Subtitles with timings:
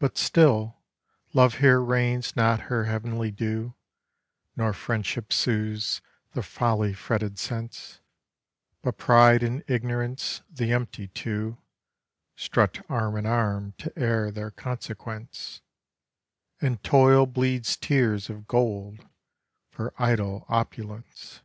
[0.00, 0.82] But still,
[1.34, 3.76] love here rains not her heav'nly dew,
[4.56, 6.00] Nor friendship soothes
[6.32, 8.00] the folly fretted sense;
[8.82, 11.58] But pride and ignorance, the empty two,
[12.34, 15.60] Strut arm in arm to air their consequence,
[16.60, 19.06] And toil bleeds tears of gold
[19.70, 21.40] for idle opulence.